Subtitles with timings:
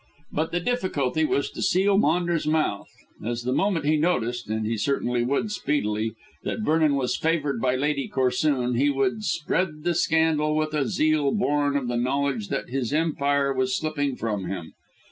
[0.31, 2.89] But the difficulty was to seal Maunders' mouth,
[3.23, 7.75] as the moment he noticed and he certainly would, speedily that Vernon was favoured by
[7.75, 12.69] Lady Corsoon, he would spread the scandal with a zeal born of the knowledge that
[12.69, 14.73] his empire was slipping from him.